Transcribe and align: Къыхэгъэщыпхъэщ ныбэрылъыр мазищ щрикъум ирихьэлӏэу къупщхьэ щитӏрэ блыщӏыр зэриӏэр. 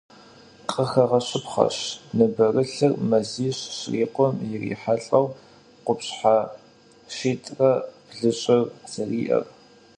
Къыхэгъэщыпхъэщ 0.69 1.77
ныбэрылъыр 2.17 2.93
мазищ 3.09 3.59
щрикъум 3.77 4.35
ирихьэлӏэу 4.51 5.25
къупщхьэ 5.85 6.37
щитӏрэ 7.15 7.71
блыщӏыр 8.09 8.61
зэриӏэр. 8.91 9.43